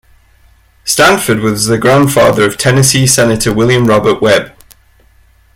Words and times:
Stanford 0.83 1.41
was 1.41 1.67
the 1.67 1.77
grandfather 1.77 2.45
of 2.47 2.57
Tennessee 2.57 3.05
Senator 3.05 3.53
William 3.53 3.85
Robert 3.85 4.19
Webb. 4.19 4.51